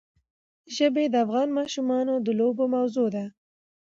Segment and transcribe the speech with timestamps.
[0.75, 3.25] ژبې د افغان ماشومانو د لوبو موضوع ده.